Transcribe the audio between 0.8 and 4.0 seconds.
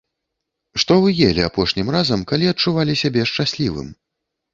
Што вы елі апошнім разам, калі адчувалі сябе шчаслівым?